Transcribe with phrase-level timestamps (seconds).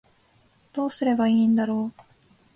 [0.73, 2.01] どうすればいいんだろう